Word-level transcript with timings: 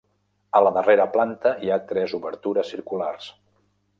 A 0.59 0.61
la 0.67 0.71
darrera 0.77 1.05
planta 1.17 1.51
hi 1.65 1.69
ha 1.69 1.77
tres 1.93 2.17
obertures 2.21 2.75
circulars. 2.77 3.31